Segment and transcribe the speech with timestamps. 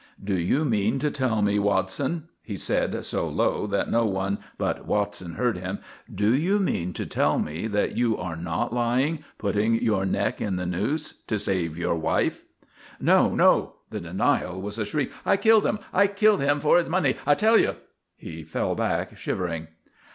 [0.23, 4.87] "Do you mean to tell me, Watson," he said so low that no one but
[4.87, 5.77] Watson heard him;
[6.11, 10.55] "do you mean to tell me that you are not lying, putting your neck in
[10.55, 12.41] the noose to save your wife?"
[12.99, 13.35] "No!
[13.35, 15.11] No!" the denial was a shriek.
[15.23, 15.77] "I killed him!
[15.93, 17.75] I killed him for his money, I tell you!"
[18.17, 19.67] He fell back, shivering.